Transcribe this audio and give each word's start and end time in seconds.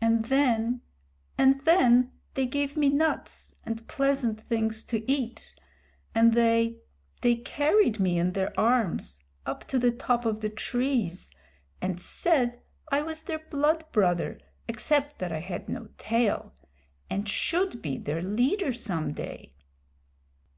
"And 0.00 0.24
then, 0.24 0.80
and 1.36 1.60
then, 1.66 2.10
they 2.32 2.46
gave 2.46 2.74
me 2.74 2.88
nuts 2.88 3.54
and 3.66 3.86
pleasant 3.86 4.40
things 4.40 4.82
to 4.84 5.12
eat, 5.12 5.54
and 6.14 6.32
they 6.32 6.78
they 7.20 7.34
carried 7.36 8.00
me 8.00 8.18
in 8.18 8.32
their 8.32 8.58
arms 8.58 9.20
up 9.44 9.66
to 9.66 9.78
the 9.78 9.90
top 9.90 10.24
of 10.24 10.40
the 10.40 10.48
trees 10.48 11.30
and 11.82 12.00
said 12.00 12.62
I 12.90 13.02
was 13.02 13.24
their 13.24 13.44
blood 13.50 13.84
brother 13.92 14.40
except 14.68 15.18
that 15.18 15.32
I 15.32 15.40
had 15.40 15.68
no 15.68 15.90
tail, 15.98 16.54
and 17.10 17.28
should 17.28 17.82
be 17.82 17.98
their 17.98 18.22
leader 18.22 18.72
some 18.72 19.12
day." 19.12 19.52